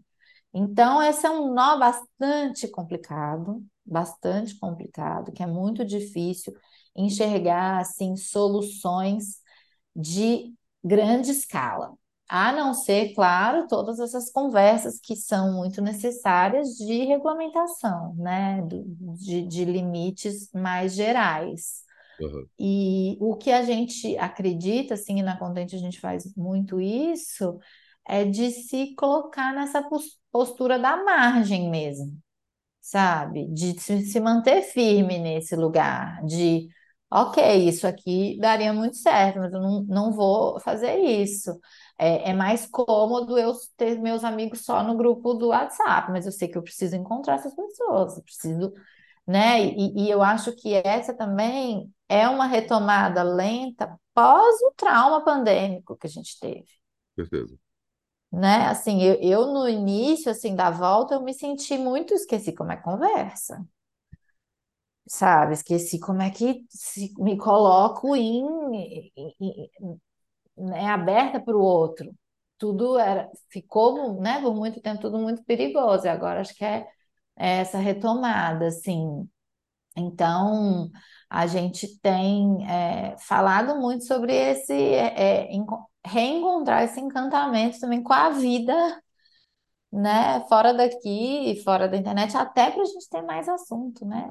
[0.54, 6.54] então, esse é um nó bastante complicado, bastante complicado, que é muito difícil
[6.96, 9.42] enxergar assim soluções
[9.96, 11.94] de grande escala.
[12.30, 18.62] A não ser, claro, todas essas conversas que são muito necessárias de regulamentação, né?
[19.18, 21.84] De, de limites mais gerais.
[22.20, 22.48] Aham.
[22.60, 27.60] E o que a gente acredita, assim, e na Contente a gente faz muito isso,
[28.08, 32.18] é de se colocar nessa pos- postura da margem mesmo,
[32.82, 33.48] sabe?
[33.54, 36.68] De se se manter firme nesse lugar, de,
[37.12, 41.60] ok, isso aqui daria muito certo, mas eu não, não vou fazer isso.
[41.98, 46.32] É, é mais cômodo eu ter meus amigos só no grupo do WhatsApp, mas eu
[46.32, 48.74] sei que eu preciso encontrar essas pessoas, eu preciso,
[49.28, 49.66] né?
[49.66, 55.98] E, e eu acho que essa também é uma retomada lenta pós o trauma pandêmico
[55.98, 56.66] que a gente teve
[57.16, 57.58] Certeza.
[58.34, 58.68] Né?
[58.68, 62.78] Assim, eu, eu no início assim da volta eu me senti muito esqueci como é
[62.78, 63.66] conversa,
[65.08, 65.54] sabe?
[65.54, 68.44] Esqueci como é que se- me coloco em,
[68.76, 70.00] em- em-
[70.58, 72.14] né, aberta para o outro.
[72.58, 76.06] Tudo era ficou, né, por muito tempo tudo muito perigoso.
[76.06, 76.88] E agora acho que é,
[77.38, 79.30] é essa retomada, assim.
[79.98, 80.92] Então,
[81.30, 85.54] a gente tem é, falado muito sobre esse é, é,
[86.06, 88.74] reencontrar esse encantamento também com a vida
[89.92, 94.28] né, fora daqui fora da internet, até para a gente ter mais assunto, né?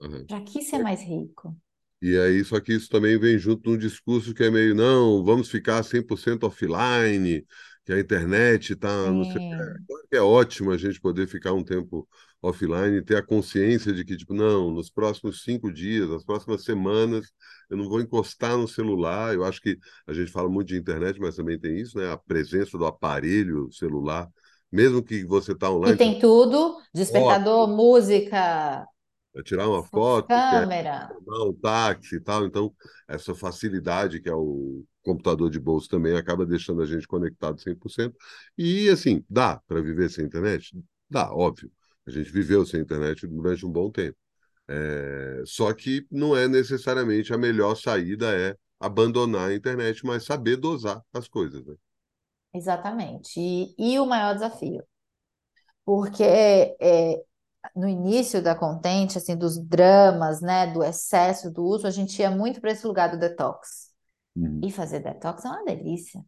[0.00, 0.24] Aham.
[0.26, 1.54] Para que ser mais rico?
[2.02, 5.22] E aí, só que isso também vem junto de um discurso que é meio, não,
[5.22, 7.46] vamos ficar 100% offline,
[7.90, 8.88] que a internet está.
[9.32, 9.50] Sim,
[9.86, 12.08] claro que é ótimo a gente poder ficar um tempo
[12.40, 16.62] offline e ter a consciência de que, tipo, não, nos próximos cinco dias, nas próximas
[16.62, 17.26] semanas,
[17.68, 19.34] eu não vou encostar no celular.
[19.34, 19.76] Eu acho que
[20.06, 22.12] a gente fala muito de internet, mas também tem isso, né?
[22.12, 24.28] A presença do aparelho celular,
[24.70, 28.86] mesmo que você está online, tem tudo, despertador, foto, música,
[29.44, 31.10] tirar uma foto, câmera.
[31.24, 32.46] chamar um táxi e tal.
[32.46, 32.74] Então,
[33.08, 38.16] essa facilidade que é o computador de bolso também acaba deixando a gente conectado 100%.
[38.56, 40.76] E, assim, dá para viver sem internet?
[41.08, 41.70] Dá, óbvio.
[42.06, 44.16] A gente viveu sem internet durante um bom tempo.
[44.68, 50.56] É, Só que não é necessariamente a melhor saída é abandonar a internet, mas saber
[50.56, 51.74] dosar as coisas, né?
[52.54, 53.38] Exatamente.
[53.40, 54.84] E, e o maior desafio,
[55.84, 57.22] porque é,
[57.74, 62.30] no início da Contente, assim, dos dramas, né, do excesso do uso, a gente ia
[62.30, 63.90] muito para esse lugar do detox.
[64.36, 64.60] Uhum.
[64.64, 66.24] E fazer detox é uma delícia.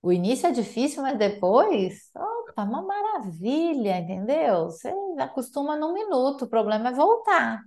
[0.00, 4.66] O início é difícil, mas depois, opa, uma maravilha, entendeu?
[4.66, 7.62] Você acostuma num minuto, o problema é voltar.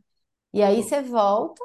[0.54, 1.62] E aí você volta,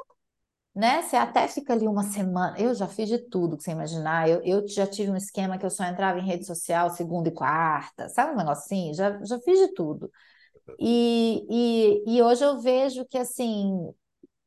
[0.75, 1.01] né?
[1.03, 2.59] Você até fica ali uma semana.
[2.59, 4.29] Eu já fiz de tudo que você imaginar.
[4.29, 7.33] Eu, eu já tive um esquema que eu só entrava em rede social segunda e
[7.33, 8.93] quarta, sabe um negocinho?
[8.93, 10.11] Já, já fiz de tudo.
[10.79, 11.45] E,
[12.07, 13.91] e, e hoje eu vejo que, assim,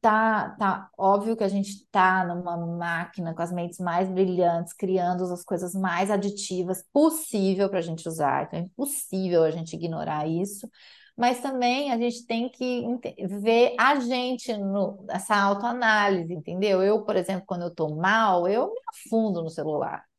[0.01, 5.25] Tá, tá óbvio que a gente está numa máquina com as mentes mais brilhantes, criando
[5.25, 8.45] as coisas mais aditivas possível para a gente usar.
[8.45, 10.67] Então, é impossível a gente ignorar isso.
[11.17, 12.83] Mas também a gente tem que
[13.29, 16.83] ver a gente no, essa autoanálise, entendeu?
[16.83, 20.10] Eu, por exemplo, quando eu estou mal, eu me afundo no celular.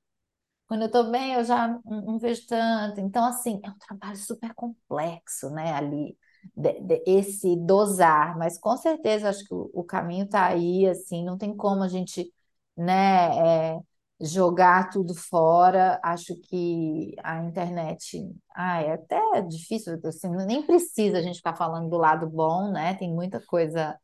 [0.71, 2.99] Quando eu estou bem, eu já não, vejo tanto.
[3.01, 6.17] Então, assim, é um trabalho super complexo, né, ali,
[6.55, 8.37] de- de- esse dosar.
[8.37, 11.89] Mas com certeza, acho que o, o caminho está aí, assim, não tem como a
[11.89, 12.33] gente,
[12.77, 13.79] né, é,
[14.21, 15.99] jogar tudo fora.
[16.03, 18.17] Acho que a internet,
[18.55, 22.93] ah, é até difícil, assim, nem precisa a gente ficar falando do lado bom, né?
[22.95, 23.97] Tem muita coisa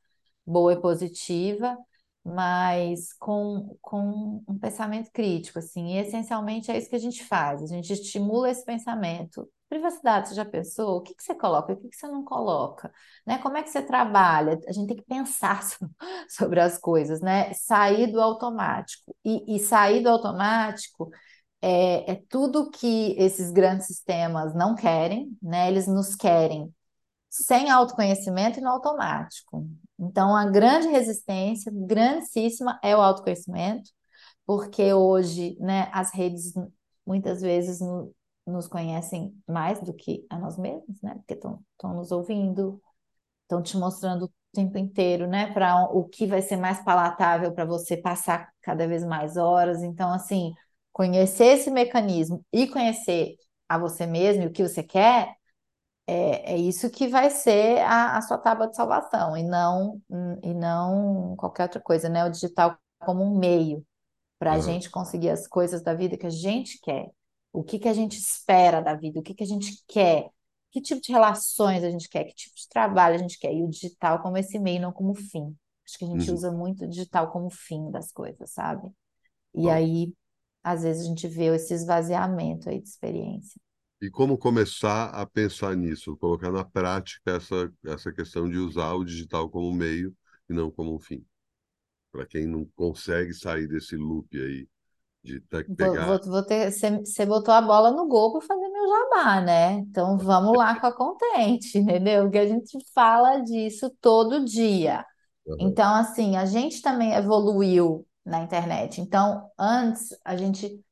[0.46, 1.78] boa e positiva.
[2.28, 7.64] Mas com, com um pensamento crítico, assim, e essencialmente é isso que a gente faz,
[7.64, 9.50] a gente estimula esse pensamento.
[9.70, 10.98] Privacidade, você já pensou?
[10.98, 12.92] O que, que você coloca, o que, que você não coloca?
[13.26, 13.38] Né?
[13.40, 14.60] Como é que você trabalha?
[14.68, 15.62] A gente tem que pensar
[16.30, 17.54] sobre as coisas, né?
[17.54, 19.16] Sair do automático.
[19.26, 21.12] E, e sair do automático
[21.62, 25.68] é, é tudo que esses grandes sistemas não querem, né?
[25.70, 26.74] Eles nos querem
[27.30, 29.68] sem autoconhecimento e no automático.
[30.00, 33.90] Então, a grande resistência, grandíssima, é o autoconhecimento,
[34.46, 36.54] porque hoje, né, as redes
[37.06, 38.14] muitas vezes no,
[38.46, 41.16] nos conhecem mais do que a nós mesmos, né?
[41.16, 42.82] Porque estão nos ouvindo,
[43.44, 45.54] estão te mostrando o tempo inteiro, né?
[45.54, 49.84] Para o que vai ser mais palatável para você passar cada vez mais horas.
[49.84, 50.54] Então, assim,
[50.94, 53.36] conhecer esse mecanismo e conhecer
[53.70, 55.36] a você mesmo e o que você quer
[56.08, 60.02] é, é isso que vai ser a, a sua tábua de salvação e não,
[60.44, 62.26] e não qualquer outra coisa, né?
[62.26, 63.86] O digital como um meio
[64.40, 64.60] para a Uhum.
[64.60, 67.10] gente conseguir as coisas da vida que a gente quer.
[67.54, 69.20] O que que a gente espera da vida?
[69.20, 70.30] O que que a gente quer?
[70.72, 72.26] Que tipo de relações a gente quer?
[72.26, 73.54] Que tipo de trabalho a gente quer?
[73.54, 75.56] E o digital como esse meio, não como fim.
[75.88, 76.32] Acho que a gente Uhum.
[76.32, 78.92] usa muito o digital como fim das coisas, sabe?
[79.56, 79.70] E Bom.
[79.70, 80.14] aí,
[80.64, 83.60] às vezes, a gente vê esse esvaziamento aí de experiência.
[84.02, 89.04] E como começar a pensar nisso, colocar na prática essa, essa questão de usar o
[89.04, 90.16] digital como meio
[90.50, 91.26] e não como um fim?
[92.12, 94.68] Para quem não consegue sair desse loop aí
[95.24, 96.06] de ter que Vou, pegar.
[96.06, 99.74] vou, vou ter, você, você botou a bola no gol para fazer meu jabá, né?
[99.74, 102.24] Então vamos lá com a Contente, entendeu?
[102.24, 105.06] Porque a gente fala disso todo dia.
[105.46, 105.58] Uhum.
[105.62, 109.02] Então, assim, a gente também evoluiu na internet.
[109.02, 110.84] Então, antes a gente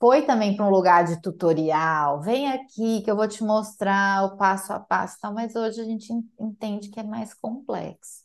[0.00, 2.20] foi também para um lugar de tutorial.
[2.22, 5.84] Vem aqui que eu vou te mostrar o passo a passo, tal, mas hoje a
[5.84, 8.24] gente en- entende que é mais complexo.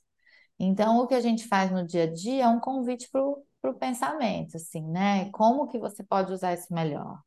[0.59, 3.21] Então, o que a gente faz no dia a dia é um convite para
[3.71, 5.29] o pensamento, assim, né?
[5.31, 7.19] Como que você pode usar isso melhor?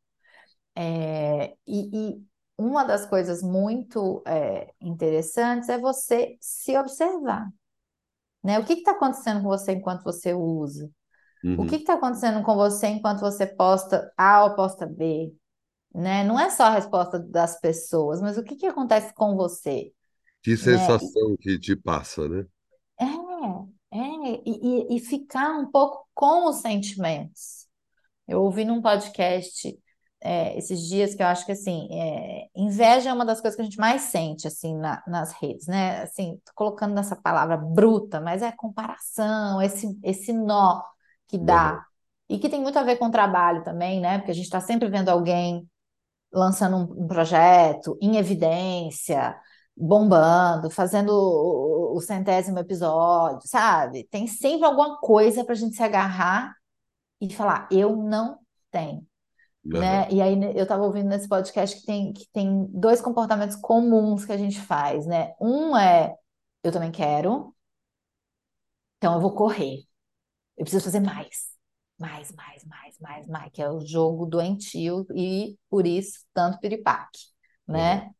[0.74, 2.26] É, e, e
[2.58, 7.48] uma das coisas muito é, interessantes é você se observar,
[8.44, 8.58] né?
[8.58, 10.90] O que está acontecendo com você enquanto você usa?
[11.54, 11.66] O Uhum.
[11.66, 15.34] que está acontecendo com você enquanto você posta A ou posta B?
[15.94, 16.24] Né?
[16.24, 19.92] Não é só a resposta das pessoas, mas o que que acontece com você?
[20.42, 20.88] Que Né?
[20.96, 22.46] sensação que te passa, né?
[23.00, 23.04] É,
[23.98, 27.66] é, e, e- e ficar um pouco com os sentimentos.
[28.28, 29.78] Eu ouvi num podcast
[30.22, 33.62] é, esses dias que eu acho que assim, é, inveja é uma das coisas que
[33.62, 36.02] a gente mais sente assim na- nas redes, né?
[36.02, 40.82] Assim, tô colocando nessa palavra bruta, mas é comparação, esse, esse nó
[41.28, 41.38] que Uhum.
[41.38, 41.84] dá.
[42.28, 44.18] E que tem muito a ver com o trabalho também, né?
[44.18, 45.68] Porque a gente está sempre vendo alguém
[46.32, 49.36] lançando um, um projeto em evidência,
[49.76, 54.06] bombando, fazendo o, o- o centésimo episódio, sabe?
[54.10, 56.54] Tem sempre alguma coisa para a gente se agarrar
[57.20, 58.38] e falar, eu não
[58.70, 59.06] tenho,
[59.64, 60.02] Uhum.
[60.02, 60.08] né?
[60.10, 64.24] E aí né, eu estava ouvindo nesse podcast que tem, que tem dois comportamentos comuns
[64.24, 65.34] que a gente faz, né?
[65.40, 66.14] Um é,
[66.64, 67.54] eu também quero,
[68.98, 69.84] então eu vou correr,
[70.56, 71.54] eu preciso fazer mais.
[71.98, 77.18] Mais, mais, mais, mais, mais, que é o jogo doentio e por isso tanto piripaque,
[77.68, 77.74] Uhum.
[77.74, 78.10] né?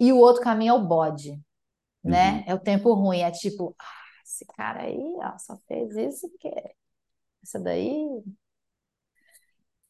[0.00, 1.38] E o outro caminho é o bode,
[2.04, 2.10] Uhum.
[2.10, 2.44] né?
[2.46, 3.84] É o tempo ruim, é tipo, ah,
[4.24, 6.50] esse cara aí, ó, só fez isso porque
[7.42, 8.22] essa daí,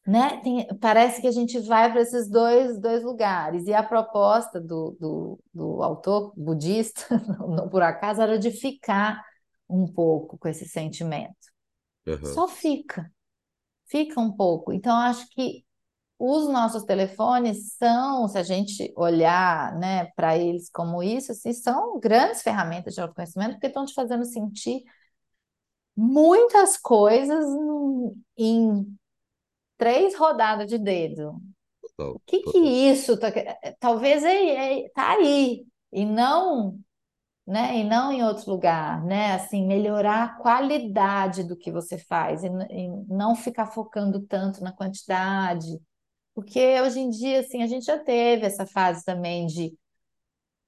[0.07, 0.41] né?
[0.43, 3.67] Tem- parece que a gente vai para esses dois, dois lugares.
[3.67, 7.03] E a proposta do, do, do autor budista,
[7.49, 9.21] não por acaso, era de ficar
[9.69, 11.35] um pouco com esse sentimento.
[12.07, 12.21] Uhum.
[12.23, 13.11] Só fica,
[13.87, 14.73] fica um pouco.
[14.73, 15.65] Então, acho que
[16.19, 22.01] os nossos telefones são, se a gente olhar, né, para eles como isso, assim, são
[22.01, 24.83] grandes ferramentas de autoconhecimento porque estão te fazendo sentir
[25.97, 27.45] muitas coisas
[28.37, 28.97] em
[29.79, 31.41] três rodadas de dedo.
[31.81, 32.75] Total, O que que total.
[32.91, 33.45] isso tá, que-
[33.81, 36.79] talvez é, é- tá aí e não,
[37.47, 39.35] né, e não em outro lugar, né?
[39.35, 44.73] Assim, melhorar a qualidade do que você faz e, e não ficar focando tanto na
[44.73, 45.81] quantidade.
[46.35, 49.77] Porque hoje em dia, assim, a gente já teve essa fase também de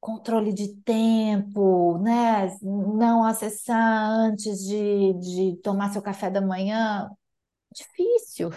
[0.00, 2.48] controle de tempo, né?
[2.62, 7.08] Não acessar antes de, de tomar seu café da manhã.
[7.74, 8.50] Difícil,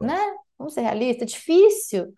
[0.00, 0.16] né?
[0.16, 0.20] Total.
[0.58, 2.12] Vamos ser realistas, difícil.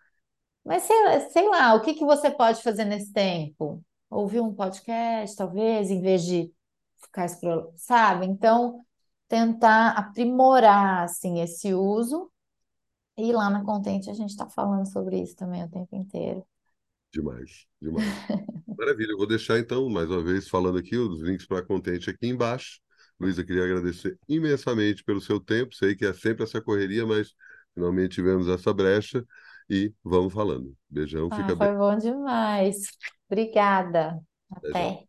[0.65, 3.83] Mas sei, sei lá, o que que você pode fazer nesse tempo?
[4.11, 6.53] Ouvir um podcast, talvez, em vez de
[6.97, 8.27] ficar scroll, sabe?
[8.27, 8.85] Então,
[9.29, 12.31] tentar aprimorar, assim, esse uso.
[13.17, 16.45] E lá na Contente a gente está falando sobre isso também o tempo inteiro.
[17.13, 18.07] Demais, demais.
[18.79, 19.13] Maravilha.
[19.13, 22.29] Eu vou deixar então, mais uma vez, falando aqui, os links para a Contente aqui
[22.29, 22.81] embaixo.
[23.19, 25.75] Luísa, queria agradecer imensamente pelo seu tempo.
[25.75, 27.35] Sei que é sempre essa correria, mas
[27.75, 29.25] finalmente tivemos essa brecha
[29.71, 30.77] e vamos falando.
[30.89, 31.77] Beijão, Ah, fica foi bem.
[31.77, 32.97] bom demais.
[33.29, 34.21] Obrigada.
[34.51, 34.75] Até.
[34.75, 35.08] Até.